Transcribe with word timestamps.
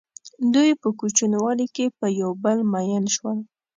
دوی 0.53 0.69
په 0.81 0.87
کوچنیوالي 0.99 1.67
کې 1.75 1.85
په 1.99 2.07
یو 2.21 2.31
بل 2.43 2.57
مئین 2.73 3.03
شول. 3.15 3.37